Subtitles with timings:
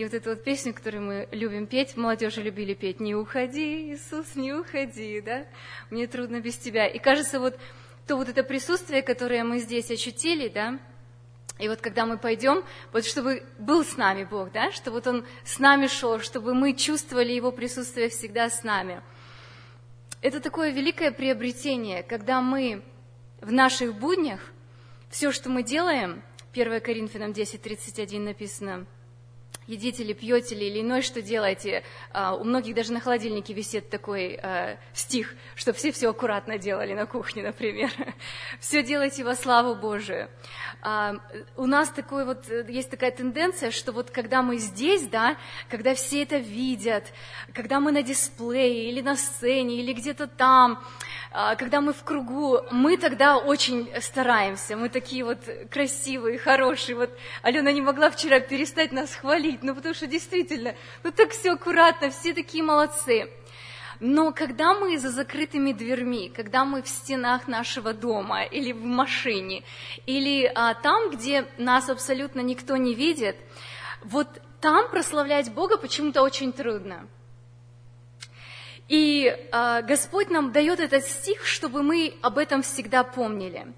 [0.00, 4.34] И вот эту вот песню, которую мы любим петь, молодежи любили петь, «Не уходи, Иисус,
[4.34, 5.44] не уходи», да?
[5.90, 6.86] «Мне трудно без Тебя».
[6.86, 7.58] И кажется, вот
[8.06, 10.78] то вот это присутствие, которое мы здесь ощутили, да,
[11.58, 15.26] и вот когда мы пойдем, вот чтобы был с нами Бог, да, что вот Он
[15.44, 19.02] с нами шел, чтобы мы чувствовали Его присутствие всегда с нами.
[20.22, 22.82] Это такое великое приобретение, когда мы
[23.42, 24.40] в наших буднях,
[25.10, 26.22] все, что мы делаем,
[26.54, 28.86] 1 Коринфянам 10, 31 написано–
[29.70, 31.84] едите ли, пьете ли или иное, что делаете.
[32.12, 36.92] А, у многих даже на холодильнике висит такой а, стих, чтобы все все аккуратно делали
[36.92, 37.90] на кухне, например.
[38.60, 40.28] Все делайте во славу Божию.
[40.82, 41.16] А,
[41.56, 45.36] у нас такой вот, есть такая тенденция, что вот когда мы здесь, да,
[45.68, 47.04] когда все это видят,
[47.54, 50.82] когда мы на дисплее или на сцене, или где-то там,
[51.30, 55.38] когда мы в кругу, мы тогда очень стараемся, мы такие вот
[55.70, 56.96] красивые, хорошие.
[56.96, 57.10] Вот
[57.42, 60.74] Алена не могла вчера перестать нас хвалить, ну потому что действительно,
[61.04, 63.30] ну так все аккуратно, все такие молодцы.
[64.00, 69.62] Но когда мы за закрытыми дверьми, когда мы в стенах нашего дома или в машине,
[70.06, 73.36] или а, там, где нас абсолютно никто не видит,
[74.02, 74.26] вот
[74.60, 77.06] там прославлять Бога почему-то очень трудно.
[78.90, 83.72] И а, Господь нам дает этот стих, чтобы мы об этом всегда помнили.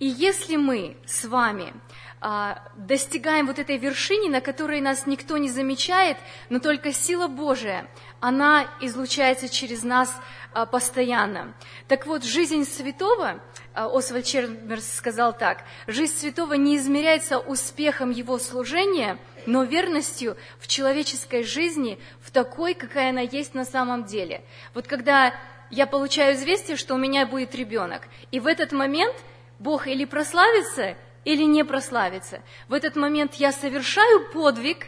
[0.00, 1.74] И если мы с вами
[2.22, 6.16] а, достигаем вот этой вершины, на которой нас никто не замечает,
[6.48, 7.86] но только сила Божия,
[8.20, 10.14] она излучается через нас
[10.52, 11.54] а, постоянно.
[11.88, 13.40] Так вот, жизнь святого,
[13.74, 20.68] а, Освальд Чермерс сказал так, жизнь святого не измеряется успехом его служения, но верностью в
[20.68, 24.42] человеческой жизни, в такой, какая она есть на самом деле.
[24.74, 25.34] Вот когда
[25.70, 29.14] я получаю известие, что у меня будет ребенок, и в этот момент
[29.58, 32.42] Бог или прославится, или не прославиться.
[32.68, 34.86] В этот момент я совершаю подвиг,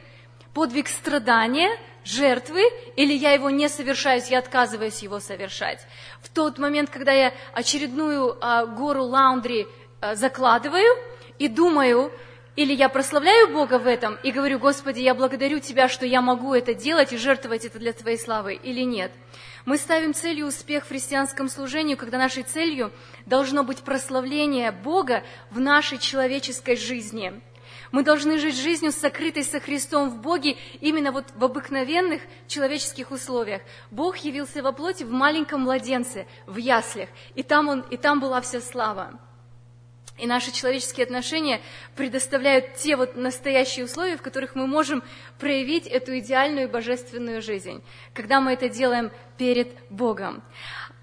[0.52, 1.70] подвиг страдания,
[2.06, 2.62] жертвы,
[2.96, 5.86] или я его не совершаю, я отказываюсь его совершать.
[6.22, 9.66] В тот момент, когда я очередную а, гору лаундри
[10.00, 10.96] а, закладываю
[11.38, 12.12] и думаю,
[12.56, 16.54] или я прославляю Бога в этом и говорю, Господи, я благодарю Тебя, что я могу
[16.54, 19.12] это делать и жертвовать это для Твоей славы, или нет.
[19.66, 22.92] Мы ставим целью успех в христианском служении, когда нашей целью
[23.26, 27.42] должно быть прославление Бога в нашей человеческой жизни.
[27.92, 33.62] Мы должны жить жизнью, сокрытой со Христом в Боге, именно вот в обыкновенных человеческих условиях.
[33.90, 38.40] Бог явился во плоти в маленьком младенце, в яслях, и там, он, и там была
[38.40, 39.18] вся слава.
[40.18, 41.60] И наши человеческие отношения
[41.94, 45.02] предоставляют те вот настоящие условия, в которых мы можем
[45.38, 47.82] проявить эту идеальную божественную жизнь,
[48.14, 50.42] когда мы это делаем перед Богом.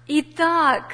[0.08, 0.92] Итак,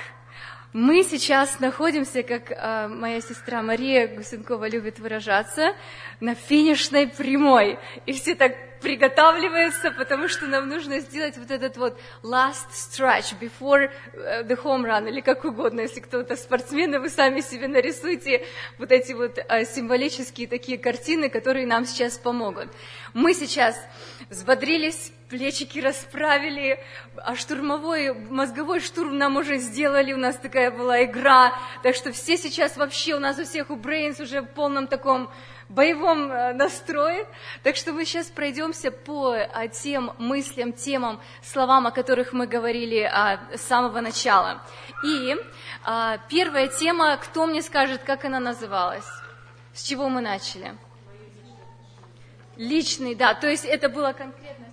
[0.73, 5.75] мы сейчас находимся, как э, моя сестра Мария Гусенкова любит выражаться,
[6.21, 7.79] на финишной прямой.
[8.07, 13.91] И все так приготавливаются, потому что нам нужно сделать вот этот вот last stretch before
[14.13, 18.45] э, the home run, или как угодно, если кто-то спортсмен, вы сами себе нарисуйте
[18.79, 22.69] вот эти вот э, символические такие картины, которые нам сейчас помогут.
[23.15, 23.77] Мы сейчас
[24.29, 26.79] взбодрились, плечики расправили,
[27.17, 32.37] а штурмовой, мозговой штурм нам уже сделали, у нас такая была игра, так что все
[32.37, 35.31] сейчас вообще, у нас у всех у Brains уже в полном таком
[35.71, 37.27] боевом э, настрое.
[37.63, 43.01] Так что мы сейчас пройдемся по а, тем мыслям, темам, словам, о которых мы говорили
[43.01, 44.63] а, с самого начала.
[45.05, 45.37] И
[45.85, 49.07] а, первая тема, кто мне скажет, как она называлась?
[49.73, 50.77] С чего мы начали?
[52.57, 54.67] Личный, да, то есть это было конкретно.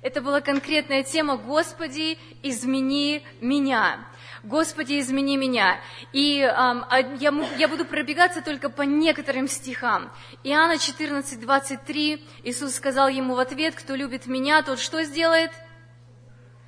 [0.00, 4.06] Это была конкретная тема «Господи, измени меня».
[4.44, 5.80] Господи, измени меня.
[6.12, 6.84] И эм,
[7.18, 10.12] я, я буду пробегаться только по некоторым стихам.
[10.44, 15.50] Иоанна 14, 23, Иисус сказал ему в ответ, кто любит меня, тот что сделает?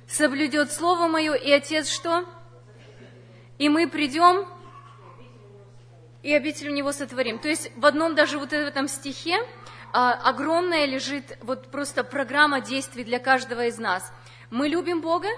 [0.05, 2.25] Соблюдет Слово Мое, и Отец что?
[3.57, 4.45] И мы придем
[6.23, 7.39] и обитель в него сотворим.
[7.39, 9.39] То есть в одном даже вот этом стихе
[9.93, 14.11] а, огромная лежит вот просто программа действий для каждого из нас.
[14.49, 15.29] Мы любим Бога,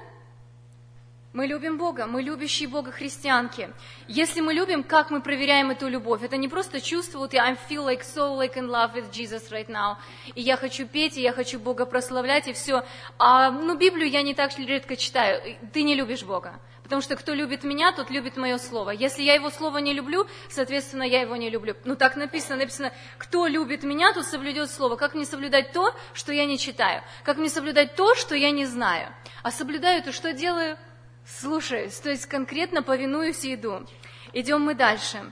[1.33, 3.71] мы любим Бога, мы любящие Бога христианки.
[4.07, 6.21] Если мы любим, как мы проверяем эту любовь?
[6.21, 9.67] Это не просто чувство, вот I feel like so like in love with Jesus right
[9.67, 9.95] now,
[10.35, 12.83] и я хочу петь, и я хочу Бога прославлять, и все.
[13.17, 15.57] А, ну, Библию я не так редко читаю.
[15.73, 16.59] Ты не любишь Бога.
[16.93, 18.91] Потому что кто любит меня, тот любит мое слово.
[18.91, 21.75] Если я его слово не люблю, соответственно, я его не люблю.
[21.85, 24.95] Ну, так написано, написано, кто любит меня, тот соблюдет слово.
[24.95, 27.01] Как мне соблюдать то, что я не читаю?
[27.23, 29.11] Как мне соблюдать то, что я не знаю?
[29.41, 30.77] А соблюдаю, то что делаю?
[31.25, 33.87] Слушаюсь, то есть конкретно повинуюсь и иду.
[34.31, 35.31] Идем мы дальше.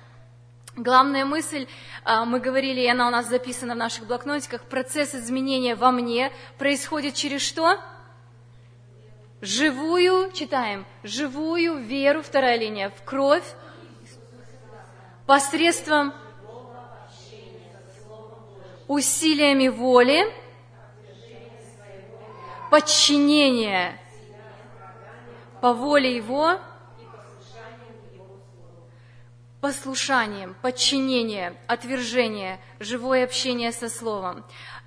[0.75, 1.68] Главная мысль,
[2.04, 6.31] а, мы говорили, и она у нас записана в наших блокнотиках, процесс изменения во мне
[6.57, 7.80] происходит через что?
[9.42, 13.44] Живую, читаем, живую веру, вторая линия, в кровь,
[15.26, 16.14] посредством
[18.88, 20.32] усилиями воли,
[22.70, 24.00] подчинения
[25.60, 26.60] по воле Его,
[29.60, 34.44] послушанием, подчинение, отвержение, живое общение со Словом.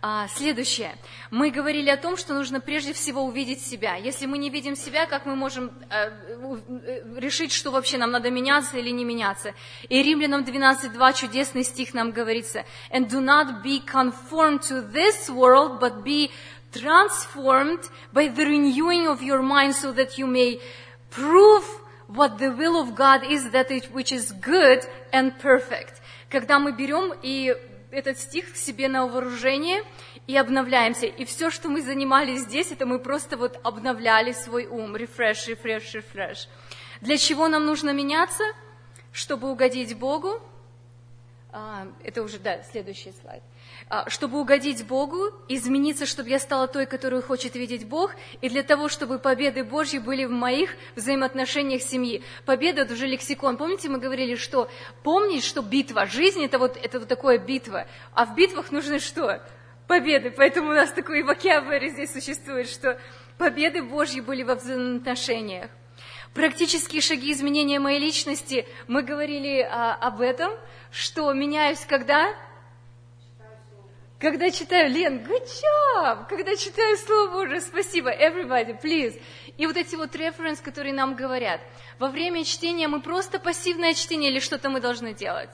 [0.06, 0.98] А, следующее.
[1.30, 3.96] Мы говорили о том, что нужно прежде всего увидеть себя.
[3.96, 6.10] Если мы не видим себя, как мы можем э,
[6.84, 9.54] э, решить, что вообще нам надо меняться или не меняться?
[9.88, 12.66] И Римлянам 12.2 чудесный стих нам говорится.
[12.90, 16.30] And do not be conformed to this world, but be
[16.70, 20.60] transformed by the renewing of your mind so that you may
[21.08, 21.64] prove
[22.08, 26.02] what the will of God is, that it, which is good and perfect.
[26.28, 27.56] Когда мы берем и
[27.94, 29.82] этот стих к себе на вооружение
[30.26, 31.06] и обновляемся.
[31.06, 34.96] И все, что мы занимались здесь, это мы просто вот обновляли свой ум.
[34.96, 36.48] Refresh, refresh, refresh.
[37.00, 38.44] Для чего нам нужно меняться?
[39.12, 40.40] Чтобы угодить Богу.
[41.52, 43.42] А, это уже, да, следующий слайд.
[43.90, 48.62] А, чтобы угодить Богу, измениться, чтобы я стала той, которую хочет видеть Бог, и для
[48.62, 52.22] того, чтобы победы Божьи были в моих взаимоотношениях семьи.
[52.46, 53.58] Победа– это уже лексикон.
[53.58, 54.70] Помните, мы говорили, что
[55.02, 59.42] помнить, что битва, жизнь– это вот, это вот такое битва, а в битвах нужны что?
[59.86, 60.30] Победы.
[60.30, 62.98] Поэтому у нас такой вокабуляр здесь существует, что
[63.36, 65.70] победы Божьи были во взаимоотношениях.
[66.32, 70.52] Практические шаги изменения моей личности, мы говорили а, об этом,
[70.90, 72.34] что меняюсь когда?
[74.18, 76.28] Когда читаю, Лен, good job!
[76.28, 79.20] Когда читаю Слово Божие, спасибо, everybody, please.
[79.58, 81.60] И вот эти вот референс, которые нам говорят.
[81.98, 85.50] Во время чтения мы просто пассивное чтение или что-то мы должны делать?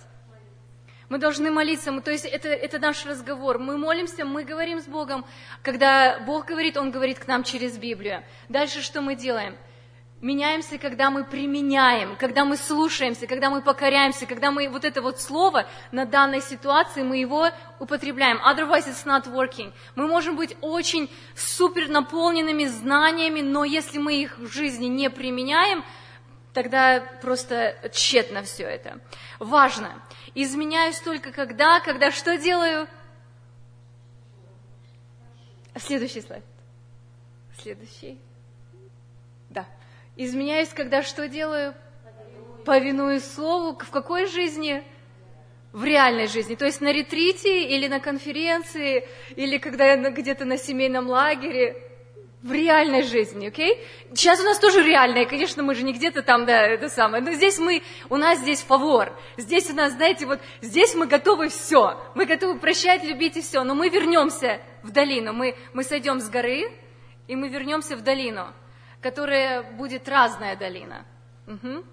[1.09, 3.59] Мы должны молиться, мы, то есть это, это наш разговор.
[3.59, 5.25] Мы молимся, мы говорим с Богом.
[5.63, 8.23] Когда Бог говорит, Он говорит к нам через Библию.
[8.49, 9.57] Дальше что мы делаем?
[10.21, 15.21] Меняемся, когда мы применяем, когда мы слушаемся, когда мы покоряемся, когда мы вот это вот
[15.21, 18.39] слово на данной ситуации, мы его употребляем.
[18.39, 19.73] Otherwise it's not working.
[19.95, 25.85] Мы можем быть очень супер наполненными знаниями, но если мы их в жизни не применяем,
[26.53, 29.01] тогда просто тщетно все это.
[29.39, 30.03] Важно.
[30.35, 32.87] Изменяюсь только когда, когда что делаю?
[35.77, 36.45] Следующий слайд.
[37.63, 38.21] Следующий.
[40.23, 41.75] Изменяюсь, когда что делаю?
[42.67, 43.75] Повинуюсь Слову.
[43.75, 44.85] В какой жизни?
[45.73, 46.57] В реальной жизни.
[46.57, 51.75] То есть на ретрите или на конференции, или когда я где-то на семейном лагере.
[52.43, 53.73] В реальной жизни, окей?
[53.73, 54.15] Okay?
[54.15, 57.23] Сейчас у нас тоже реальная, конечно, мы же не где-то там, да, это самое.
[57.23, 59.19] Но здесь мы, у нас здесь фавор.
[59.39, 61.99] Здесь у нас, знаете, вот здесь мы готовы все.
[62.15, 63.65] Мы готовы прощать, любить и все.
[63.65, 65.33] Но мы вернемся в долину.
[65.33, 66.71] Мы, мы сойдем с горы,
[67.27, 68.53] и мы вернемся в долину
[69.01, 71.05] которая будет разная долина.
[71.47, 71.85] Угу.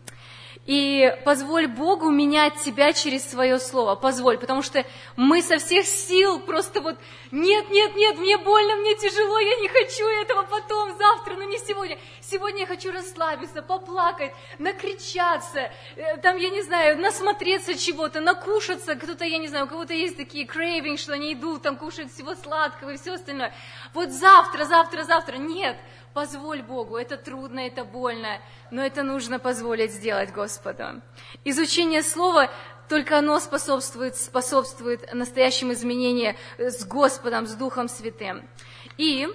[0.67, 3.95] И позволь Богу менять тебя через свое слово.
[3.95, 6.97] Позволь, потому что мы со всех сил просто вот,
[7.31, 11.57] нет, нет, нет, мне больно, мне тяжело, я не хочу этого потом, завтра, но не
[11.57, 11.97] сегодня.
[12.19, 18.95] Сегодня я хочу расслабиться, поплакать, накричаться, э, там, я не знаю, насмотреться чего-то, накушаться.
[18.95, 22.35] Кто-то, я не знаю, у кого-то есть такие craving, что они идут, там кушают всего
[22.35, 23.53] сладкого и все остальное.
[23.93, 25.37] Вот завтра, завтра, завтра.
[25.37, 25.77] Нет,
[26.17, 31.03] Позволь Богу, это трудно, это больно, но это нужно позволить сделать Господу.
[31.45, 32.49] Изучение Слова
[32.89, 38.49] только оно способствует, способствует настоящим изменениям с Господом, с Духом Святым.
[38.97, 39.27] И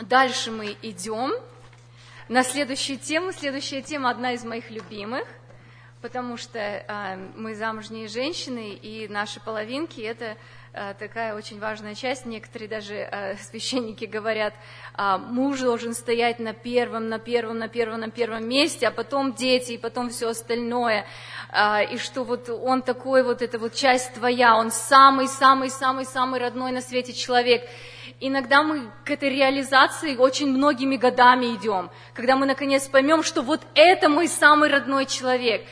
[0.00, 1.32] дальше мы идем
[2.28, 3.32] на следующую тему.
[3.32, 5.26] Следующая тема одна из моих любимых,
[6.02, 10.36] потому что э, мы замужние женщины, и наши половинки– это
[10.72, 12.26] такая очень важная часть.
[12.26, 14.54] Некоторые даже э, священники говорят,
[14.94, 19.34] а, муж должен стоять на первом, на первом, на первом, на первом месте, а потом
[19.34, 21.06] дети, и потом все остальное.
[21.50, 26.82] А, и что вот он такой, вот эта вот часть твоя, он самый-самый-самый-самый родной на
[26.82, 27.68] свете человек.
[28.20, 33.62] Иногда мы к этой реализации очень многими годами идем, когда мы наконец поймем, что вот
[33.74, 35.64] это мой самый родной человек.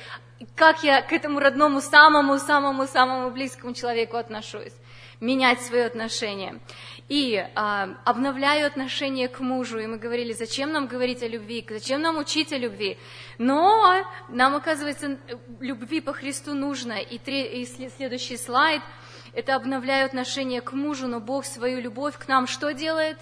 [0.54, 4.72] Как я к этому родному, самому-самому-самому близкому человеку отношусь
[5.20, 6.60] менять свои отношения.
[7.08, 9.78] И а, обновляю отношение к мужу.
[9.78, 12.98] И мы говорили, зачем нам говорить о любви, зачем нам учить о любви.
[13.38, 15.18] Но нам, оказывается,
[15.60, 17.00] любви по Христу нужно.
[17.00, 18.82] И, три, и следующий слайд–
[19.32, 23.18] это обновляю отношение к мужу, но Бог свою любовь к нам что делает?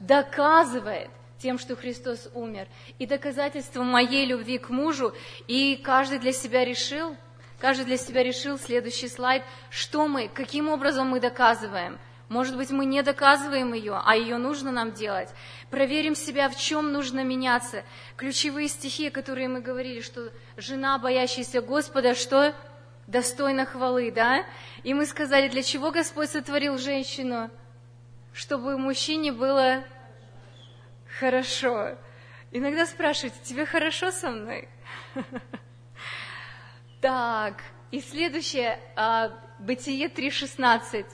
[0.00, 2.68] Доказывает тем, что Христос умер.
[2.98, 5.14] И доказательство моей любви к мужу,
[5.48, 7.16] и каждый для себя решил–
[7.62, 12.00] Каждый для себя решил, следующий слайд, что мы, каким образом мы доказываем.
[12.28, 15.28] Может быть, мы не доказываем ее, а ее нужно нам делать.
[15.70, 17.84] Проверим себя, в чем нужно меняться.
[18.16, 22.52] Ключевые стихи, которые мы говорили, что жена, боящаяся Господа, что
[23.06, 24.44] достойна хвалы, да?
[24.82, 27.48] И мы сказали, для чего Господь сотворил женщину?
[28.32, 29.84] Чтобы мужчине было
[31.16, 31.96] хорошо.
[32.50, 34.68] Иногда спрашивают, тебе хорошо со мной?
[37.02, 41.04] Так, и следующее, а, Бытие 3.16.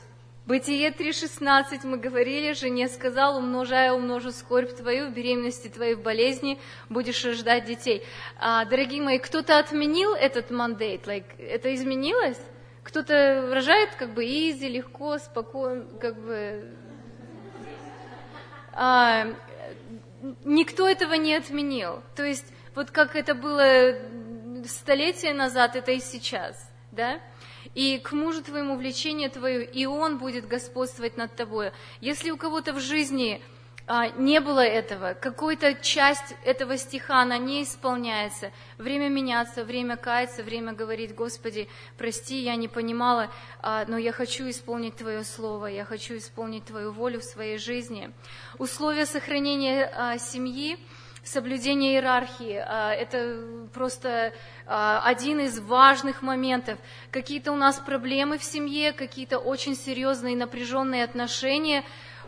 [0.45, 6.59] Бытие 3.16 мы говорили, жене сказал, умножая, умножу скорбь твою, в беременности твоей, в болезни,
[6.91, 8.03] будешь рождать детей.
[8.39, 11.07] А, дорогие мои, кто-то отменил этот мандейт?
[11.07, 12.41] Like, это изменилось?
[12.83, 16.71] Кто-то рожает как бы изи, легко, спокойно, как бы...
[18.75, 19.27] А,
[20.45, 22.03] никто этого не отменил.
[22.15, 23.99] То есть вот как это было
[24.67, 27.21] столетия назад, это и сейчас, да?
[27.75, 31.73] и к мужу твоему влечение твое, и он будет господствовать над тобой.
[32.01, 33.43] Если у кого-то в жизни
[33.87, 40.43] а, не было этого, какая-то часть этого стиха, она не исполняется, время меняться, время каяться,
[40.43, 45.85] время говорить, Господи, прости, я не понимала, а, но я хочу исполнить Твое Слово, я
[45.85, 48.11] хочу исполнить Твою волю в своей жизни.
[48.59, 50.79] Условия сохранения а, семьи–
[51.29, 52.63] соблюдение иерархии.
[52.65, 54.33] А, это просто
[54.67, 56.79] а, один из важных моментов.
[57.11, 61.85] Какие-то у нас проблемы в семье, какие-то очень серьезные напряженные отношения.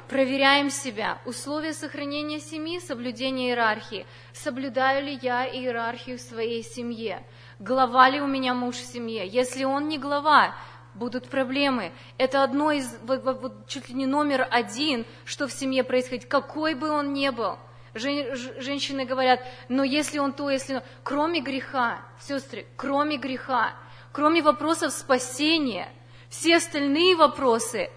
[0.08, 1.18] Проверяем себя.
[1.24, 4.06] Условия сохранения семьи, соблюдение иерархии.
[4.32, 7.24] Соблюдаю ли я иерархию в своей семье?
[7.60, 9.26] Глава ли у меня муж в семье?
[9.26, 10.54] Если он не глава,
[10.94, 11.92] будут проблемы.
[12.18, 16.90] Это одно из, вот, чуть ли не номер один, что в семье происходит, какой бы
[16.90, 17.56] он ни был–
[17.94, 20.82] Женщины говорят, но если он то, если он...
[21.02, 23.74] Кроме греха, сестры, кроме греха,
[24.12, 25.88] кроме вопросов спасения,
[26.28, 27.90] все остальные вопросы,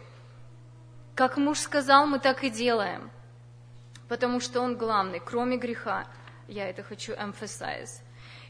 [1.13, 3.11] как муж сказал, мы так и делаем,
[4.07, 6.07] потому что он главный, кроме греха.
[6.47, 8.01] Я это хочу emphasize.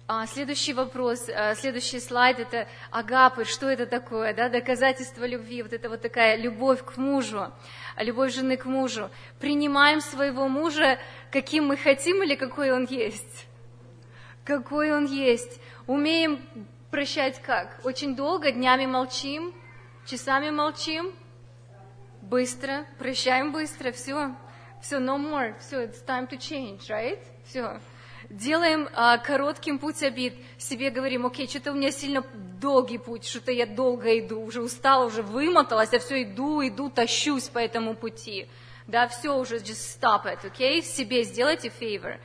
[0.06, 3.46] А, следующий вопрос, а, следующий слайд– это агапы.
[3.46, 4.34] Что это такое?
[4.34, 4.50] Да?
[4.50, 7.54] Доказательство любви, вот это вот такая любовь к мужу,
[7.98, 9.10] любовь жены к мужу.
[9.40, 11.00] Принимаем своего мужа,
[11.32, 13.48] каким мы хотим или какой он есть?
[14.44, 15.62] Какой он есть.
[15.88, 16.42] Умеем
[16.92, 17.80] прощать как?
[17.86, 19.54] Очень долго, днями молчим,
[20.06, 21.14] часами молчим,
[22.22, 24.36] быстро, прощаем быстро, все,
[24.82, 27.20] все, no more, все, it's time to change, right?
[27.46, 27.80] Все
[28.30, 33.52] делаем а, коротким путь обид, себе говорим, окей, что-то у меня сильно долгий путь, что-то
[33.52, 38.48] я долго иду, уже устала, уже вымоталась, я все иду, иду, тащусь по этому пути.
[38.88, 40.84] Да, все уже, just stop it, окей, okay?
[40.84, 42.20] себе сделайте favor.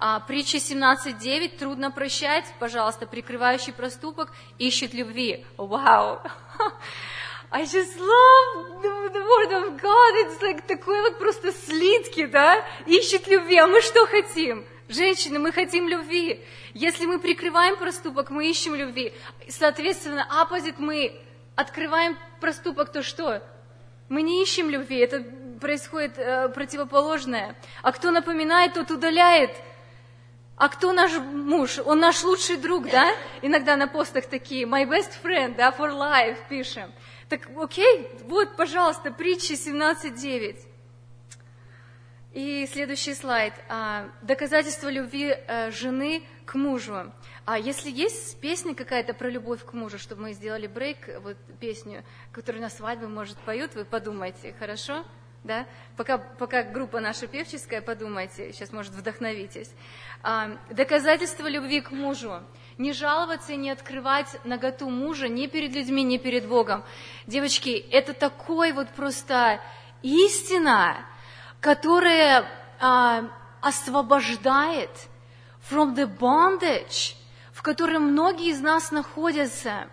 [0.00, 5.44] А, притча 17.9, трудно прощать, пожалуйста, прикрывающий проступок ищет любви.
[5.56, 6.20] Вау!
[7.50, 10.14] I just love the word of God.
[10.26, 12.62] It's like такой вот просто слитки, да?
[12.86, 13.56] Ищет любви.
[13.56, 14.66] А мы что хотим?
[14.88, 16.42] Женщины, мы хотим любви.
[16.72, 19.12] Если мы прикрываем проступок, мы ищем любви.
[19.48, 21.20] Соответственно, оппозит мы
[21.56, 23.42] открываем проступок, то что?
[24.08, 25.22] Мы не ищем любви, это
[25.60, 27.54] происходит э, противоположное.
[27.82, 29.50] А кто напоминает, тот удаляет.
[30.56, 31.78] А кто наш муж?
[31.84, 33.12] Он наш лучший друг, да?
[33.42, 36.92] Иногда на постах такие, my best friend, да, for life пишем.
[37.28, 40.67] Так, окей, вот, пожалуйста, притча 17.9.
[42.38, 43.52] И следующий слайд.
[43.68, 47.12] А, доказательство любви э, жены к мужу.
[47.44, 52.04] А если есть песня какая-то про любовь к мужу, чтобы мы сделали брейк, вот песню,
[52.30, 55.04] которую на свадьбе, может, поют, вы подумайте, хорошо?
[55.42, 55.66] Да?
[55.96, 59.72] Пока, пока группа наша певческая, подумайте, сейчас, может, вдохновитесь.
[60.22, 62.40] А, доказательство любви к мужу.
[62.78, 66.84] Не жаловаться и не открывать наготу мужа ни перед людьми, ни перед Богом.
[67.26, 69.60] Девочки, это такой вот просто
[70.02, 71.04] истина,
[71.60, 72.44] которое
[72.80, 73.24] а,
[73.60, 74.90] освобождает
[75.70, 77.14] from the bondage,
[77.52, 79.88] в котором многие из нас находятся.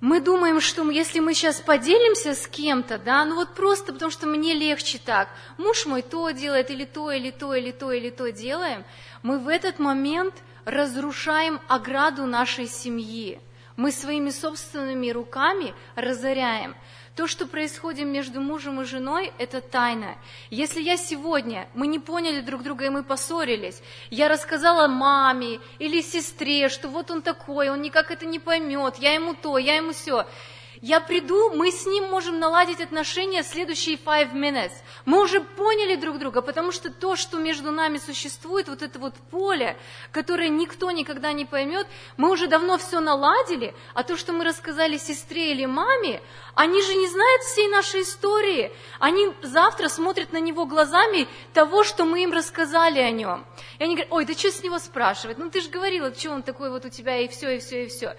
[0.00, 4.26] Мы думаем, что если мы сейчас поделимся с кем-то, да, ну вот просто потому что
[4.26, 8.30] мне легче так, муж мой то делает, или то, или то, или то, или то
[8.30, 8.84] делаем,
[9.22, 10.34] мы в этот момент
[10.66, 13.40] разрушаем ограду нашей семьи.
[13.76, 16.76] Мы своими собственными руками разоряем.
[17.16, 20.18] То, что происходит между мужем и женой, это тайна.
[20.50, 23.80] Если я сегодня, мы не поняли друг друга и мы поссорились,
[24.10, 29.14] я рассказала маме или сестре, что вот он такой, он никак это не поймет, я
[29.14, 30.26] ему то, я ему все.
[30.82, 34.72] Я приду, мы с ним можем наладить отношения следующие five minutes.
[35.04, 39.14] Мы уже поняли друг друга, потому что то, что между нами существует, вот это вот
[39.30, 39.76] поле,
[40.12, 44.98] которое никто никогда не поймет, мы уже давно все наладили, а то, что мы рассказали
[44.98, 46.20] сестре или маме,
[46.54, 48.72] они же не знают всей нашей истории.
[48.98, 53.44] Они завтра смотрят на него глазами того, что мы им рассказали о нем.
[53.78, 55.38] И они говорят, ой, да что с него спрашивать?
[55.38, 57.88] Ну ты же говорила, что он такой вот у тебя, и все, и все, и
[57.88, 58.16] все.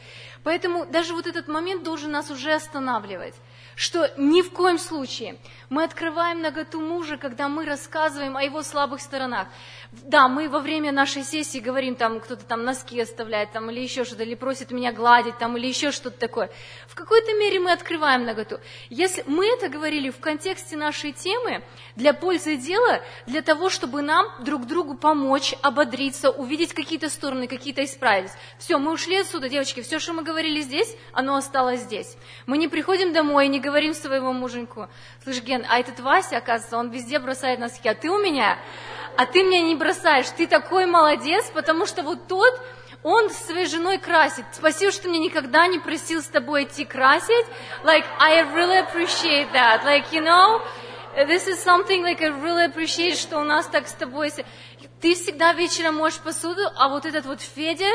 [0.48, 3.34] Поэтому даже вот этот момент должен нас уже останавливать,
[3.76, 5.36] что ни в коем случае
[5.70, 9.50] мы открываем наготу мужа, когда мы рассказываем о его слабых сторонах.
[9.92, 14.04] Да, мы во время нашей сессии говорим, там кто-то там носки оставляет, там, или еще
[14.04, 16.50] что-то, или просит меня гладить, там, или еще что-то такое.
[16.88, 18.60] В какой-то мере мы открываем наготу.
[18.90, 21.64] Если мы это говорили в контексте нашей темы,
[21.96, 27.84] для пользы дела, для того, чтобы нам друг другу помочь, ободриться, увидеть какие-то стороны, какие-то
[27.86, 28.32] исправить.
[28.60, 32.18] Все, мы ушли отсюда, девочки, все, что мы говорили здесь, оно осталось здесь.
[32.46, 34.90] Мы не приходим домой и не говорим своего муженьку,
[35.24, 38.60] слышь, Ген, а этот Вася, оказывается, он везде бросает носки, а ты у меня
[39.18, 42.54] а ты меня не бросаешь, ты такой молодец, потому что вот тот,
[43.04, 44.46] он с своей женой красит.
[44.52, 47.46] Спасибо, что мне никогда не просил с тобой идти красить.
[47.84, 49.84] Like, I really appreciate that.
[49.86, 50.62] Like, you know,
[51.28, 54.32] this is something like I really appreciate, что у нас так с тобой...
[55.00, 57.86] Ты всегда вечером моешь посуду, а вот этот вот Федя,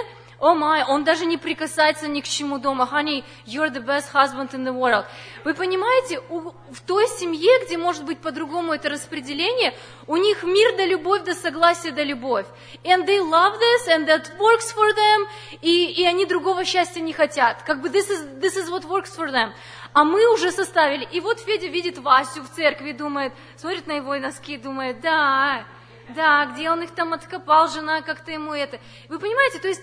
[0.42, 2.88] о май, он даже не прикасается ни к чему дома.
[2.92, 5.06] Honey, you're the best husband in the world.
[5.44, 9.72] Вы понимаете, у, в той семье, где может быть по-другому это распределение,
[10.08, 12.46] у них мир да любовь, да согласие да любовь.
[12.82, 15.28] And they love this, and that works for them,
[15.60, 17.62] и, и они другого счастья не хотят.
[17.62, 19.52] Как бы this is, this is what works for them.
[19.92, 21.04] А мы уже составили.
[21.12, 25.66] И вот Федя видит Васю в церкви, думает, смотрит на его носки, думает, да,
[26.08, 28.80] да, где он их там откопал, жена как-то ему это.
[29.08, 29.82] Вы понимаете, то есть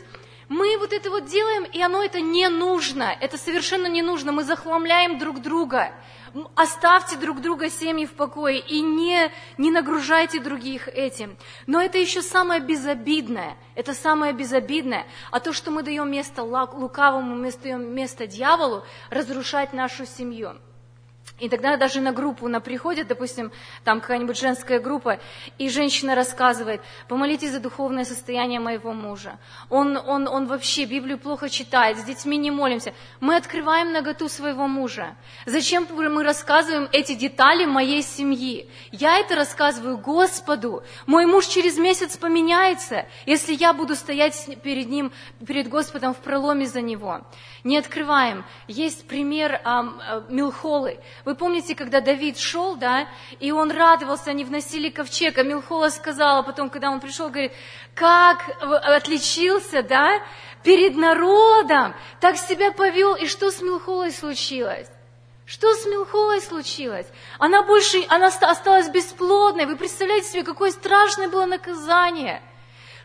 [0.50, 4.44] мы вот это вот делаем, и оно это не нужно, это совершенно не нужно, мы
[4.44, 5.94] захламляем друг друга.
[6.56, 11.38] Оставьте друг друга семьи в покое и не, не нагружайте других этим.
[11.66, 15.08] Но это еще самое безобидное, это самое безобидное.
[15.32, 20.60] А то, что мы даем место лукавому, мы даем место дьяволу, разрушать нашу семью.
[21.40, 23.52] И тогда даже на группу на приходит, допустим,
[23.84, 25.20] там какая-нибудь женская группа,
[25.58, 29.40] и женщина рассказывает, помолитесь за духовное состояние моего мужа.
[29.70, 32.94] Он, он, он вообще Библию плохо читает, с детьми не молимся.
[33.20, 35.16] Мы открываем наготу своего мужа.
[35.46, 38.70] Зачем мы рассказываем эти детали моей семьи?
[38.92, 40.84] Я это рассказываю Господу.
[41.06, 45.12] Мой муж через месяц поменяется, если я буду стоять перед ним,
[45.46, 47.22] перед Господом в проломе за него.
[47.64, 48.46] Не открываем.
[48.68, 51.00] Есть пример эм, э, Милхолы.
[51.30, 53.08] Вы помните, когда Давид шел, да,
[53.40, 57.52] и он радовался, они вносили ковчег, а Милхола сказала потом, когда он пришел, говорит,
[57.94, 60.24] как отличился, да,
[60.64, 64.88] перед народом, так себя повел, и что с Милхолой случилось?
[65.46, 67.06] Что с Милхолой случилось?
[67.38, 69.68] Она больше, она осталась бесплодной.
[69.68, 72.42] Вы представляете себе, какое страшное было наказание–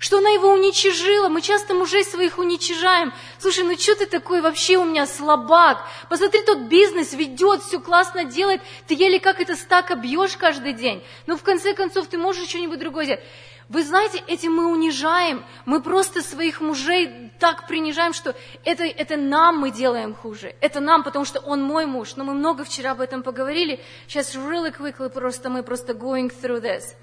[0.04, 1.30] что она его уничижила.
[1.30, 3.14] Мы часто мужей своих уничижаем.
[3.38, 5.82] Слушай, ну что ты такой вообще у меня слабак?
[6.10, 8.60] Посмотри, тот бизнес ведет, все классно делает.
[8.86, 11.02] Ты еле как это стака бьешь каждый день.
[11.26, 13.24] Но в конце концов ты можешь что-нибудь другое сделать.
[13.70, 19.56] Вы знаете, этим мы унижаем, мы просто своих мужей так принижаем, что это, это нам
[19.56, 20.54] мы делаем хуже.
[20.60, 22.16] Это нам, потому что он мой муж.
[22.16, 23.80] Но мы много вчера об этом поговорили.
[24.06, 26.94] Сейчас really quickly просто мы просто going through this.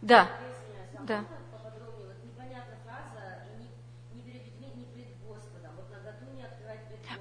[0.00, 0.30] Да,
[1.02, 1.24] да.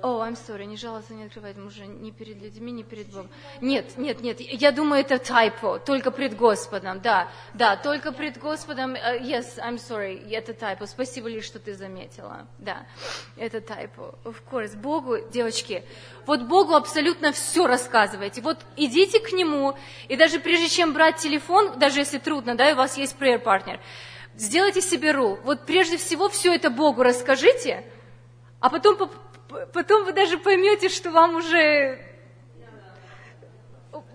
[0.02, 3.30] О, oh, I'm sorry, не жаловаться, не открывать мужа ни перед людьми, ни перед Богом.
[3.60, 8.96] Нет, нет, нет, я думаю, это typo, только пред Господом, да, да, только пред Господом,
[8.96, 12.86] uh, yes, I'm sorry, это typo, спасибо лишь, что ты заметила, да,
[13.36, 15.84] это typo, of course, Богу, девочки,
[16.26, 21.78] вот Богу абсолютно все рассказывайте, вот идите к Нему, и даже прежде чем брать телефон,
[21.78, 23.82] даже если трудно, да, и у вас есть prayer partner,
[24.36, 27.84] сделайте себе рул, вот прежде всего все это Богу расскажите,
[28.62, 28.98] а потом
[29.74, 32.06] потом вы даже поймете, что вам уже...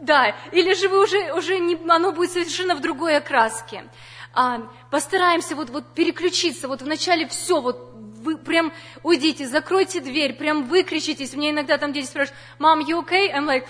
[0.01, 3.85] Да, или же вы уже, уже не, оно будет совершенно в другой окраске.
[4.33, 7.94] А, постараемся вот, вот переключиться, вот вначале все, вот
[8.25, 11.35] вы прям уйдите, закройте дверь, прям выкричитесь.
[11.35, 13.31] Мне иногда там дети спрашивают, мам, you okay?
[13.33, 13.67] I'm like,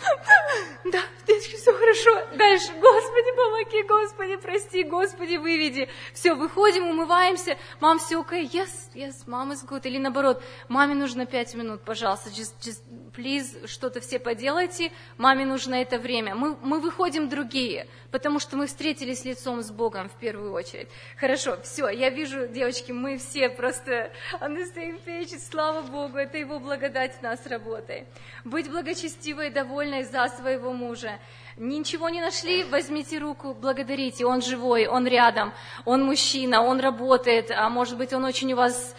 [0.84, 2.36] да, деточки, все хорошо.
[2.36, 5.88] Дальше, Господи, помоги, Господи, прости, Господи, выведи.
[6.12, 7.58] Все, выходим, умываемся.
[7.80, 8.20] Мам, все?
[8.20, 8.48] Okay?
[8.50, 9.82] Yes, yes, mom is good.
[9.84, 12.82] Или наоборот, маме нужно пять минут, пожалуйста, just, just
[13.14, 16.34] плиз, что-то все поделайте, маме нужно это время.
[16.34, 20.86] Мы, мы выходим другие, потому что мы встретились лицом с Богом в первую очередь.
[21.16, 26.38] Хорошо, все, я вижу, девочки, мы все просто on the same page, слава Богу, это
[26.38, 28.06] Его благодать в нас работает.
[28.44, 31.18] Быть благочестивой и довольной за своего мужа.
[31.56, 35.52] Ничего не нашли, возьмите руку, благодарите, он живой, он рядом,
[35.84, 38.94] он мужчина, он работает, а может быть, он очень у вас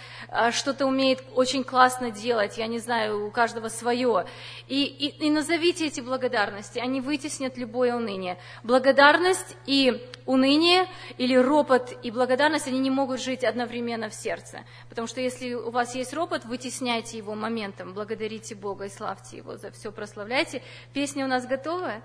[0.51, 4.25] что-то умеет очень классно делать, я не знаю, у каждого свое.
[4.67, 8.37] И, и, и назовите эти благодарности, они вытеснят любое уныние.
[8.63, 14.61] Благодарность и уныние, или ропот и благодарность, они не могут жить одновременно в сердце.
[14.89, 19.57] Потому что если у вас есть ропот, вытесняйте его моментом, благодарите Бога и славьте Его
[19.57, 20.61] за все, прославляйте.
[20.93, 22.01] Песня у нас готова?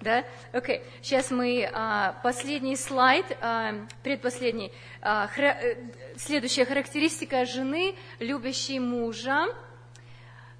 [0.00, 0.24] Да?
[0.52, 0.78] Окей.
[0.78, 0.82] Okay.
[1.02, 4.72] Сейчас мы а, последний слайд, а, предпоследний.
[5.02, 5.28] А.
[5.36, 5.76] Э,
[6.16, 9.46] следующая характеристика жены, любящей мужа.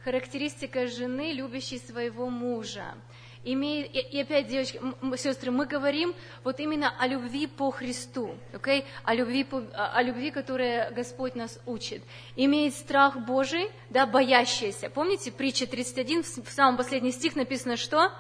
[0.05, 2.95] Характеристика жены, любящей своего мужа.
[3.45, 4.81] И, опять, девочки,
[5.17, 8.85] сестры, мы говорим вот именно о любви по Христу, okay?
[9.05, 12.03] о, любви о любви, которая Господь нас учит.
[12.37, 14.91] Имеет страх Божий, да, боящаяся.
[14.91, 18.13] Помните, притча 31, в самом последний стих написано что?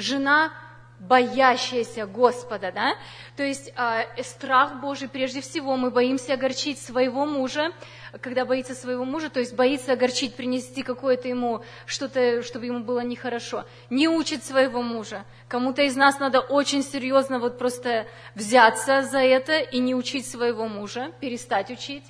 [0.00, 0.52] Жена
[1.00, 2.94] боящаяся Господа, да?
[3.36, 7.72] То есть э, страх Божий, прежде всего, мы боимся огорчить своего мужа,
[8.20, 13.00] когда боится своего мужа, то есть боится огорчить, принести какое-то ему, что-то, чтобы ему было
[13.00, 13.64] нехорошо.
[13.88, 15.24] Не учит своего мужа.
[15.48, 20.68] Кому-то из нас надо очень серьезно вот просто взяться за это и не учить своего
[20.68, 22.04] мужа, перестать учить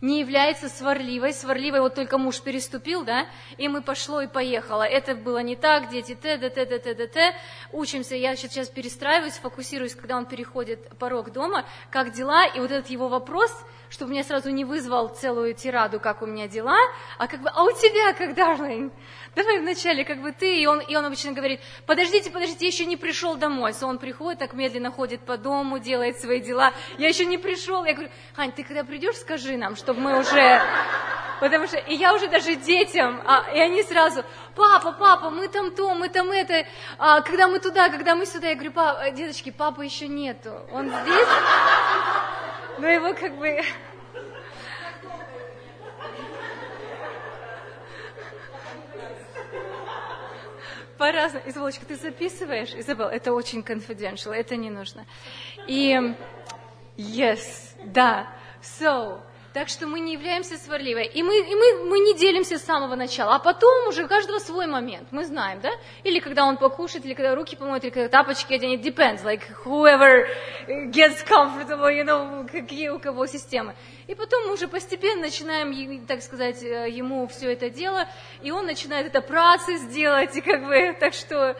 [0.00, 1.32] не является сварливой.
[1.32, 3.26] Сварливой вот только муж переступил, да,
[3.58, 4.82] и мы пошло и поехало.
[4.82, 7.34] Это было не так, дети, т, д, т, д, т, т.
[7.72, 12.90] Учимся, я сейчас перестраиваюсь, фокусируюсь, когда он переходит порог дома, как дела, и вот этот
[12.90, 13.50] его вопрос,
[13.90, 16.78] чтобы меня сразу не вызвал целую тираду, как у меня дела,
[17.18, 18.92] а как бы, а у тебя как, Дарлин?
[19.34, 22.86] Давай вначале как бы ты, и он, и он обычно говорит, подождите, подождите, я еще
[22.86, 23.72] не пришел домой.
[23.72, 26.72] So он приходит, так медленно ходит по дому, делает свои дела.
[26.98, 27.84] Я еще не пришел.
[27.84, 30.62] Я говорю, Хань, ты когда придешь, скажи нам, чтобы мы уже...
[31.38, 35.70] Потому что, и я уже даже детям, а, и они сразу, папа, папа, мы там
[35.70, 38.48] то, мы там это, а, когда мы туда, когда мы сюда.
[38.48, 41.28] Я говорю, папа, деточки, папы еще нету, он здесь,
[42.78, 43.60] но его как бы...
[50.98, 51.46] По-разному.
[51.46, 52.74] Изабелочка, ты записываешь?
[52.74, 55.04] Изабел, это очень confidential, это не нужно.
[55.66, 55.94] И,
[56.96, 57.40] yes,
[57.84, 58.32] да.
[58.62, 59.20] So,
[59.56, 61.06] так что мы не являемся сварливой.
[61.06, 64.38] И, мы, и мы, мы не делимся с самого начала, а потом уже у каждого
[64.38, 65.08] свой момент.
[65.12, 65.70] Мы знаем, да?
[66.04, 68.82] Или когда он покушает, или когда руки помоет, или когда тапочки оденет.
[68.82, 70.26] Depends, like whoever
[70.92, 73.74] gets comfortable, you know, какие у кого системы.
[74.08, 78.06] И потом мы уже постепенно начинаем, так сказать, э, ему все это дело,
[78.42, 81.56] и он начинает это працы сделать, и как бы, так что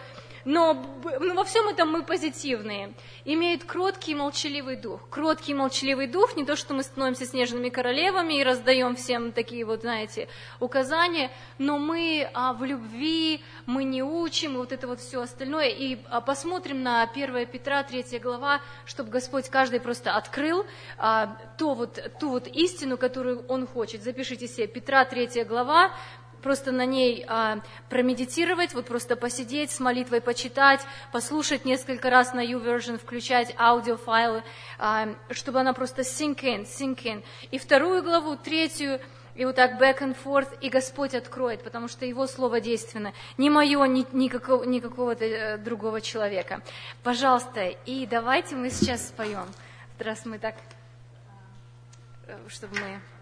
[0.47, 0.81] но,
[1.21, 2.95] но во всем этом мы позитивные.
[3.25, 5.01] Имеют кроткий и молчаливый дух.
[5.11, 9.65] Кроткий и молчаливый дух, не то, что мы становимся снежными королевами и раздаем всем такие
[9.65, 10.29] вот, знаете,
[10.61, 15.69] указания, но мы а, в любви, мы не учим, и вот это вот все остальное.
[15.69, 20.65] И а, посмотрим на 1 Петра, 3 глава, чтобы Господь каждый просто открыл
[20.97, 24.05] а, то вот, ту вот истину, которую Он хочет.
[24.05, 25.91] Запишите себе, Петра, 3 глава,
[26.47, 30.81] просто на ней а, промедитировать, вот просто посидеть с молитвой, почитать,
[31.11, 34.45] послушать несколько раз на YouVersion, включать аудиофайлы,
[34.79, 37.25] а, чтобы она просто sink in, sink in.
[37.51, 39.01] И вторую главу, третью,
[39.35, 43.13] и вот так back and forth, и Господь откроет, потому что Его Слово действенно.
[43.39, 46.63] Не мое, ни, ни, какого, ни какого-то э, другого человека.
[47.03, 49.49] Пожалуйста, и давайте мы сейчас споем.
[49.99, 50.55] Раз мы так,
[52.29, 53.16] э, чтобы мы...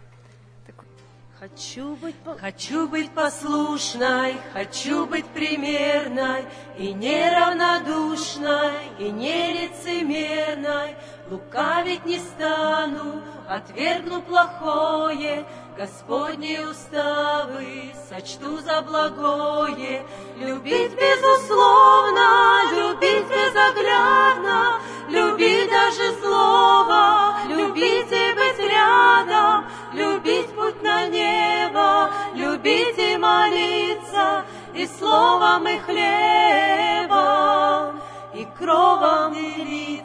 [1.44, 6.46] Хочу быть, хочу быть послушной, хочу быть примерной,
[6.78, 10.96] и неравнодушной, и нелицемерной.
[11.28, 15.44] Лукавить не стану, отвергну плохое,
[15.76, 20.06] Господни уставы сочту за благое.
[20.36, 32.08] Любить безусловно, любить безоглядно, любить даже слово, любить и быть рядом, любить путь на небо,
[32.34, 37.20] любить и молиться, и словом, и хлебом,
[38.32, 40.04] и кровом делиться.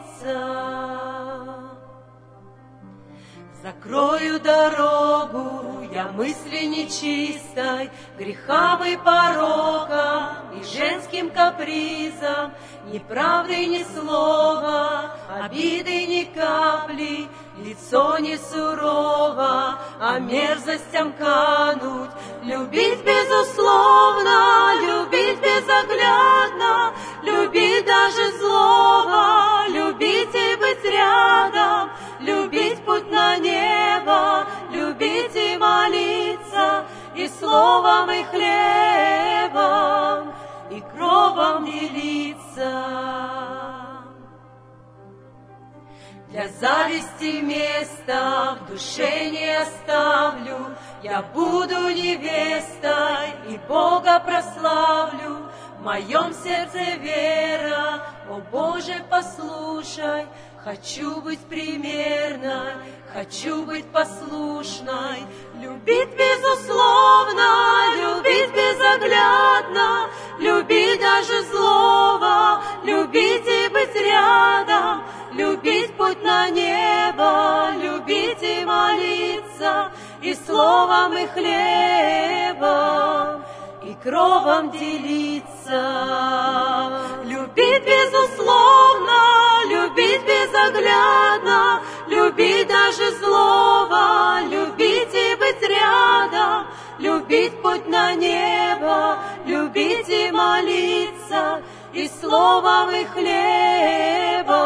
[3.62, 12.54] Закрою дорогу я мысли нечистой, Грехам и порокам, и женским капризам,
[12.86, 22.10] Ни правды, ни слова, обиды ни капли, Лицо не сурово, а мерзостям кануть,
[22.42, 34.46] любить безусловно, любить безоглядно, любить даже злого, любить и быть рядом, любить путь на небо,
[34.70, 36.84] любить и молиться,
[37.16, 40.34] и словом, и хлебом,
[40.70, 42.84] и кровом делиться.
[46.28, 55.48] Для зависти места в душе не оставлю, Я буду невестой и Бога прославлю.
[55.78, 60.26] В моем сердце вера, о Боже, послушай,
[60.62, 62.74] Хочу быть примерной,
[63.14, 65.24] хочу быть послушной,
[65.58, 77.70] Любить безусловно, любить безоглядно, Любить даже злого, любить и быть рядом, Любить путь на небо,
[77.82, 83.00] любить и молиться, И словом, и хлебом,
[83.82, 85.80] и кровом делиться.
[87.24, 89.29] Любить безусловно,
[89.90, 96.66] любить безоглядно, Любить даже злого, любить и быть рядом,
[96.98, 104.56] Любить путь на небо, любить и молиться, И словом, и хлебом,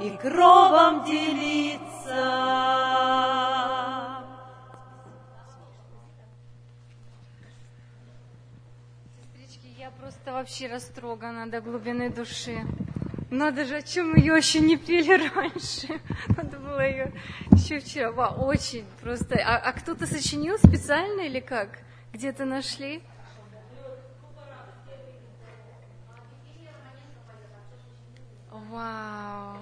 [0.00, 1.86] и кровом делиться.
[9.34, 12.64] Сестрички, я просто вообще растрогана до глубины души.
[13.30, 16.00] Надо же, о чем ее еще не пели раньше.
[16.36, 17.12] Надо было ее
[17.50, 18.12] еще вчера.
[18.12, 19.36] Вау, очень просто.
[19.44, 21.80] А, а кто-то сочинил специально или как?
[22.12, 23.02] Где-то нашли?
[28.50, 29.58] Вау,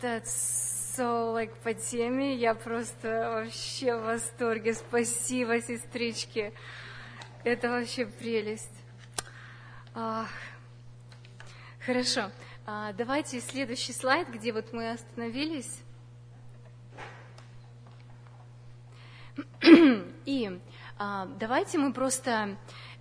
[0.00, 2.36] that's so like по теме.
[2.36, 4.74] Я просто вообще в восторге.
[4.74, 6.52] Спасибо, сестрички.
[7.42, 8.70] Это вообще прелесть.
[9.94, 10.30] Ах.
[11.84, 12.30] Хорошо.
[12.72, 15.80] А, давайте следующий слайд, где вот мы остановились.
[20.24, 20.60] И
[20.96, 22.56] а, давайте мы просто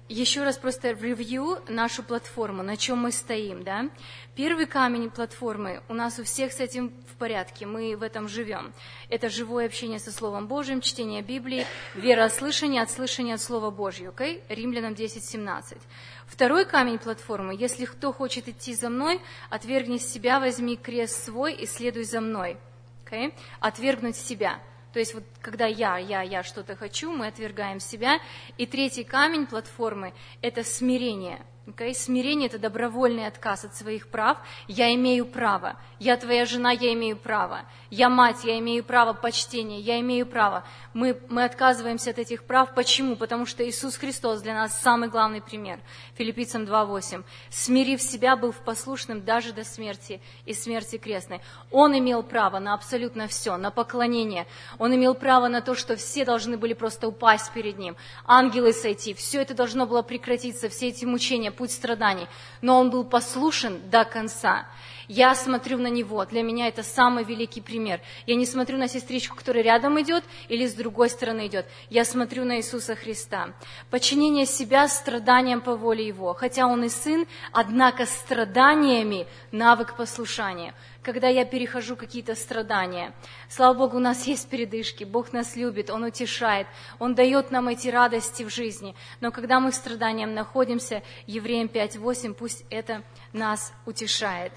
[0.09, 3.89] еще раз просто ревью нашу платформу, на чем мы стоим, да.
[4.35, 8.73] Первый камень платформы, у нас у всех с этим в порядке, мы в этом живем.
[9.09, 13.69] Это живое общение со Словом Божьим, чтение Библии, вера от слышания, от слышания от Слова
[13.69, 14.37] Божьего, окей?
[14.37, 14.55] Okay?
[14.55, 15.77] Римлянам 10, 17.
[16.25, 21.67] Второй камень платформы, если кто хочет идти за мной, отвергни себя, возьми крест свой и
[21.67, 22.57] следуй за мной,
[23.05, 23.33] okay?
[23.59, 24.59] Отвергнуть себя–
[24.93, 28.19] то есть вот когда я, я, я что-то хочу, мы отвергаем себя.
[28.57, 31.93] И третий камень платформы– это смирение– Okay?
[31.93, 34.37] Смирение– это добровольный отказ от своих прав.
[34.67, 35.75] Я имею право.
[35.99, 37.61] Я твоя жена, я имею право.
[37.89, 40.63] Я мать, я имею право почтения, я имею право.
[40.93, 42.73] Мы, мы отказываемся от этих прав.
[42.73, 43.15] Почему?
[43.15, 45.79] Потому что Иисус Христос для нас самый главный пример.
[46.15, 47.23] Филиппийцам 2.8.
[47.49, 51.41] Смирив себя, был послушным даже до смерти и смерти крестной.
[51.71, 54.47] Он имел право на абсолютно все, на поклонение.
[54.77, 57.95] Он имел право на то, что все должны были просто упасть перед Ним.
[58.25, 59.13] Ангелы сойти.
[59.13, 62.27] Все это должно было прекратиться, все эти мучения, путь страданий,
[62.61, 64.65] но он был послушен до конца.
[65.09, 67.99] Я смотрю на него, для меня это самый великий пример.
[68.27, 71.65] Я не смотрю на сестричку, которая рядом идет или с другой стороны идет.
[71.89, 73.55] Я смотрю на Иисуса Христа.
[73.89, 76.35] Подчинение себя страданиям по воле Его.
[76.35, 83.13] Хотя Он и Сын, однако страданиями навык послушания когда я перехожу какие-то страдания.
[83.47, 86.67] Слава Богу, у нас есть передышки, Бог нас любит, Он утешает,
[86.99, 88.95] Он дает нам эти радости в жизни.
[89.21, 93.01] Но когда мы в страданиям находимся, Евреям 5.8, пусть это
[93.33, 94.51] нас утешает.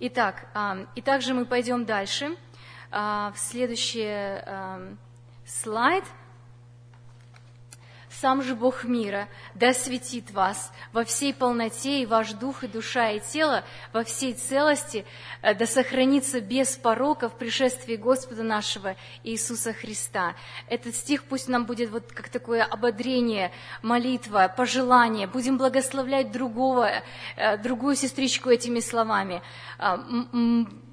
[0.00, 0.48] Итак,
[0.94, 2.36] и также мы пойдем дальше.
[2.90, 4.40] А, в следующий
[5.46, 6.04] слайд–
[8.24, 13.10] сам же Бог мира да осветит вас во всей полноте, и ваш дух, и душа,
[13.10, 15.04] и тело во всей целости,
[15.42, 20.36] э, да сохранится без порока в пришествии Господа нашего Иисуса Христа.
[20.70, 25.26] Этот стих пусть нам будет вот как такое ободрение, молитва, пожелание.
[25.26, 26.88] Будем благословлять другого,
[27.36, 29.42] э, другую сестричку этими словами.
[29.78, 30.00] А,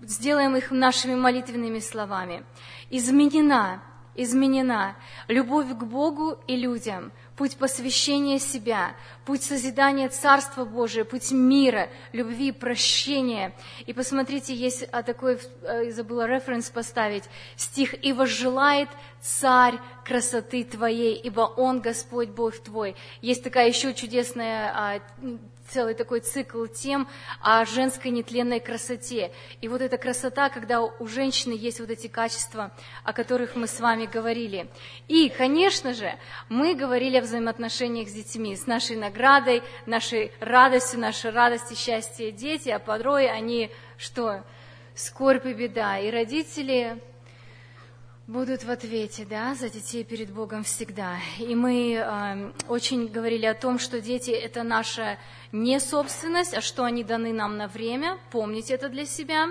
[0.01, 2.43] сделаем их нашими молитвенными словами.
[2.89, 3.81] Изменена
[4.15, 4.95] изменена.
[5.27, 12.51] Любовь к Богу и людям, путь посвящения себя, путь созидания Царства Божия, путь мира, любви,
[12.51, 13.53] прощения.
[13.85, 17.23] И посмотрите, есть а, такой, э, забыла референс поставить,
[17.55, 18.89] стих «И возжелает
[19.21, 22.95] царь красоты твоей, ибо он Господь Бог твой».
[23.21, 24.99] Есть такая еще чудесная а,
[25.71, 27.07] целый такой цикл тем
[27.41, 29.31] о женской нетленной красоте.
[29.61, 32.71] И вот эта красота, когда у женщины есть вот эти качества,
[33.03, 34.67] о которых мы с вами говорили.
[35.07, 36.13] И, конечно же,
[36.49, 42.69] мы говорили о взаимоотношениях с детьми, с нашей наградой, нашей радостью, нашей радости, счастье дети,
[42.69, 44.43] а порой они что?
[44.93, 45.99] Скорбь и беда.
[45.99, 47.01] И родители
[48.27, 51.17] будут в ответе да, за детей перед Богом всегда.
[51.39, 55.17] И мы э, очень говорили о том, что дети– это наша
[55.51, 58.17] не собственность, а что они даны нам на время.
[58.31, 59.47] Помните это для себя.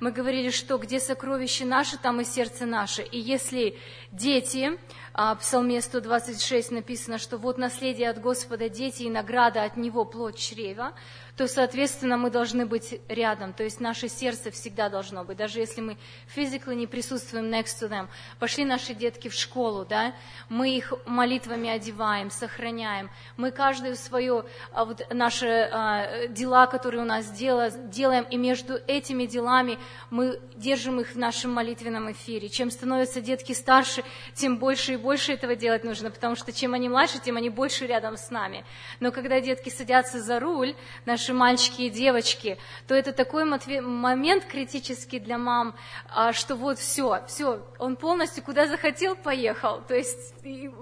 [0.00, 3.02] Мы говорили, что где сокровища наши, там и сердце наше.
[3.02, 3.76] И если
[4.12, 4.78] дети,
[5.14, 10.04] а, в Псалме 126 написано, что вот наследие от Господа дети и награда от Него
[10.04, 10.92] плод чрева,
[11.38, 15.80] то, соответственно, мы должны быть рядом, то есть наше сердце всегда должно быть, даже если
[15.80, 15.96] мы
[16.26, 18.08] физически не присутствуем next to them.
[18.40, 20.14] Пошли наши детки в школу, да,
[20.48, 27.04] мы их молитвами одеваем, сохраняем, мы каждую свое, а, вот наши а, дела, которые у
[27.04, 29.78] нас дело, делаем, и между этими делами
[30.10, 32.48] мы держим их в нашем молитвенном эфире.
[32.48, 34.02] Чем становятся детки старше,
[34.34, 37.86] тем больше и больше этого делать нужно, потому что чем они младше, тем они больше
[37.86, 38.64] рядом с нами.
[38.98, 40.74] Но когда детки садятся за руль,
[41.06, 45.74] наш наши мальчики и девочки, то это такой момент критический для мам,
[46.08, 49.82] а, что вот все, все, он полностью куда захотел, поехал.
[49.86, 50.34] То есть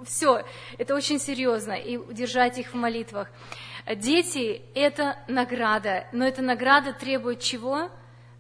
[0.07, 0.45] все,
[0.79, 3.29] это очень серьезно, и держать их в молитвах.
[3.97, 7.91] Дети– это награда, но эта награда требует чего?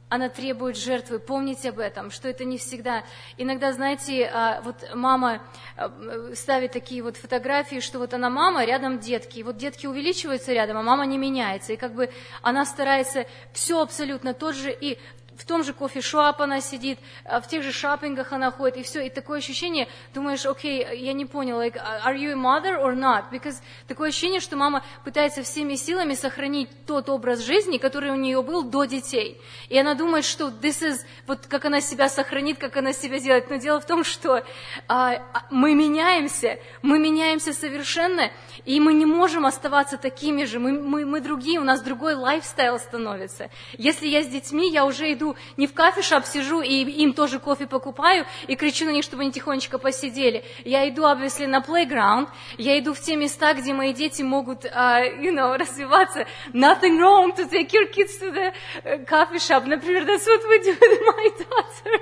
[0.09, 1.19] Она требует жертвы.
[1.19, 3.05] Помните об этом, что это не всегда.
[3.37, 5.43] Иногда, знаете, а, вот мама
[5.77, 5.91] а,
[6.35, 9.41] ставит такие вот фотографии, что вот она мама, рядом детки.
[9.41, 11.73] И вот детки увеличиваются рядом, а мама не меняется.
[11.73, 12.09] И как бы
[12.41, 14.99] она старается все абсолютно тот же и
[15.39, 19.07] в том же кофешоп она сидит, а, в тех же шопингах она ходит, и все,
[19.07, 23.31] и такое ощущение, думаешь, окей, я не понял, like, are you a mother or not?
[23.31, 28.43] Because такое ощущение, что мама пытается всеми силами сохранить тот образ жизни, который у нее
[28.43, 29.41] был до детей.
[29.69, 33.51] И она думает, что this is, вот как она себя сохранит, как она себя делает.
[33.51, 34.45] Но дело в том, что
[34.89, 38.31] а, мы меняемся, мы меняемся совершенно,
[38.65, 42.79] и мы не можем оставаться такими же, мы, мы, мы другие, у нас другой лайфстайл
[42.79, 43.51] становится.
[43.79, 47.39] Если я с детьми, я уже иду иду не в кафешоп, сижу и им тоже
[47.39, 50.45] кофе покупаю и кричу на них, чтобы они тихонечко посидели.
[50.65, 55.21] Я иду, obviously, на playground, я иду в те места, где мои дети могут, uh,
[55.21, 56.27] you know, развиваться.
[56.53, 58.53] Nothing wrong to take your kids to the
[58.85, 59.65] uh, coffee shop.
[59.67, 62.01] Например, that's what we do with my daughter.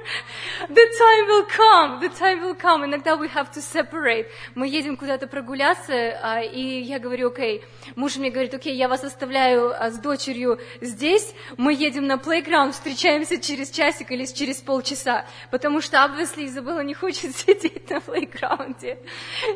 [0.69, 2.85] The time will come, the time will come.
[2.85, 4.27] Иногда we have to separate.
[4.55, 7.93] Мы едем куда-то прогуляться, uh, и я говорю, окей, okay.
[7.97, 12.15] муж мне говорит, окей, okay, я вас оставляю uh, с дочерью здесь, мы едем на
[12.15, 17.89] playground, встречаем встречаемся через часик или через полчаса, потому что, obviously, Изабелла не хочет сидеть
[17.91, 18.99] на плейграунде.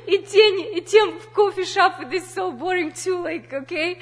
[0.07, 3.99] И, тень, и тем в кофе-шап, it is so boring too, like, okay?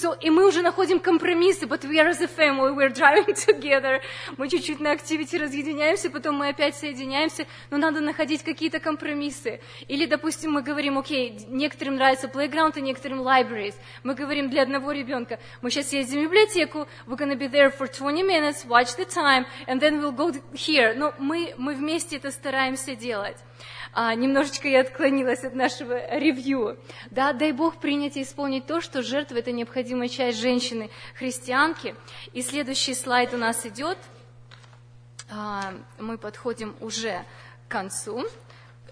[0.00, 4.00] So, и мы уже находим компромиссы, but we are as a family, we're driving together.
[4.36, 9.60] Мы чуть-чуть на активити разъединяемся, потом мы опять соединяемся, но надо находить какие-то компромиссы.
[9.88, 13.74] Или, допустим, мы говорим, окей, некоторым нравится playground, а некоторым libraries.
[14.04, 17.88] Мы говорим для одного ребенка, мы сейчас едем в библиотеку, we're gonna be there for
[17.88, 20.94] 20 minutes, watch the time, and then we'll go here.
[20.94, 23.38] Но мы, мы вместе это стараемся делать
[24.00, 26.78] а, немножечко я отклонилась от нашего ревью.
[27.10, 31.96] Да, дай Бог принять и исполнить то, что жертва– это необходимая часть женщины-христианки.
[32.32, 33.98] И следующий слайд у нас идет.
[35.28, 37.24] А, мы подходим уже
[37.66, 38.24] к концу.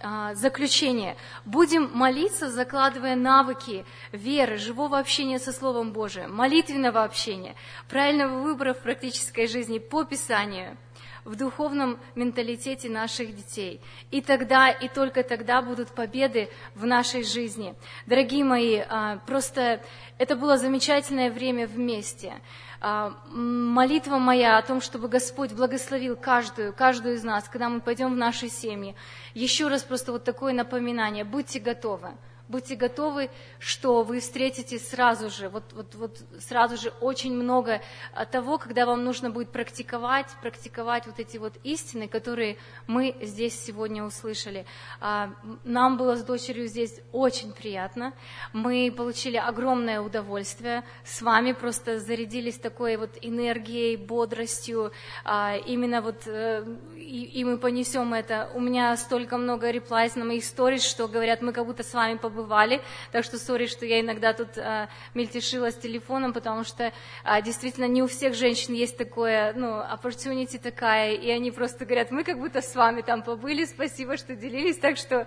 [0.01, 1.17] А, заключение.
[1.45, 7.55] Будем молиться, закладывая навыки веры, живого общения со Словом Божиим, молитвенного общения,
[7.89, 10.77] правильного выбора в практической жизни по Писанию–
[11.27, 13.81] в духовном менталитете наших детей.
[14.11, 17.75] И тогда, и только тогда будут победы в нашей жизни.
[18.07, 19.83] Дорогие мои, а, просто
[20.19, 22.41] это было замечательное время вместе.
[22.81, 28.15] А, молитва моя о том, чтобы Господь благословил каждую, каждую из нас, когда мы пойдем
[28.15, 28.95] в наши семьи.
[29.35, 31.25] Еще раз просто вот такое напоминание.
[31.25, 32.11] Будьте готовы.
[32.49, 33.29] Будьте готовы,
[33.59, 37.81] что вы встретите сразу же, вот, вот, вот сразу же очень много
[38.31, 42.57] того, когда вам нужно будет практиковать, практиковать вот эти вот истины, которые
[42.87, 44.65] мы здесь сегодня услышали.
[45.01, 45.33] А,
[45.65, 48.13] нам было с дочерью здесь очень приятно.
[48.53, 50.85] Мы получили огромное удовольствие.
[51.05, 54.93] С вами просто зарядились такой вот энергией, бодростью.
[55.25, 58.49] А, именно вот э, и, и мы понесем это.
[58.55, 62.17] У меня столько много реплайс на моих сторис, что говорят, мы как будто с вами
[62.17, 66.93] побыли побывали, так что сори, что я иногда тут а, мельтешила с телефоном, потому что
[67.25, 72.11] а, действительно не у всех женщин есть такое, ну, opportunity такая, и они просто говорят,
[72.11, 75.27] мы как будто с вами там побыли, спасибо, что делились, так что,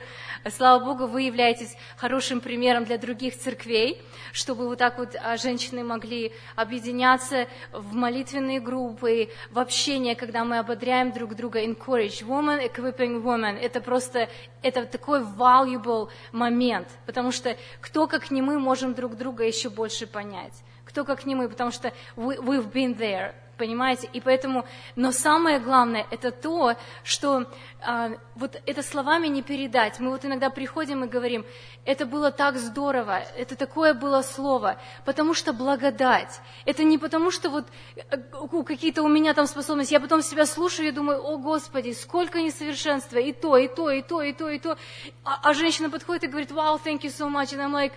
[0.50, 4.02] слава Богу, вы являетесь хорошим примером для других церквей,
[4.32, 10.60] чтобы вот так вот а, женщины могли объединяться в молитвенные группы, в общение, когда мы
[10.60, 14.30] ободряем друг друга, encourage woman, equipping woman, это просто,
[14.62, 20.06] это такой valuable момент, потому что кто, как не мы, можем друг друга еще больше
[20.06, 20.54] понять.
[20.86, 24.10] Кто, как не мы, потому что we, we've been there, понимаете?
[24.14, 27.46] И поэтому, но самое главное, это то, что
[27.82, 30.00] а, вот это словами не передать.
[30.00, 31.46] Мы вот иногда приходим и говорим,
[31.86, 36.42] это было так здорово, это такое было слово, потому что благодать.
[36.66, 40.88] Это не потому, что вот э, какие-то у меня там способности, я потом себя слушаю
[40.88, 44.60] и думаю, о Господи, сколько несовершенства, и то, и то, и то, и то, и
[44.60, 44.78] то.
[45.24, 47.94] А, а женщина подходит и говорит, вау, thank you so much, and I'm like,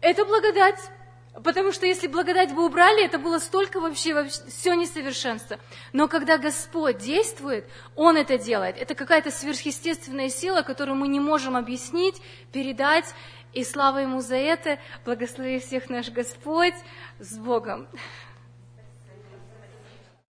[0.00, 0.80] это благодать.
[1.34, 5.58] Потому что если благодать вы убрали, это было столько вообще, вообще все несовершенство.
[5.94, 7.66] Но когда Господь действует,
[7.96, 8.76] Он это делает.
[8.76, 12.20] Это какая-то сверхъестественная сила, которую мы не можем объяснить,
[12.52, 13.06] передать.
[13.54, 14.78] И слава Ему за это.
[15.06, 16.74] Благослови всех наш Господь.
[17.18, 17.88] С Богом.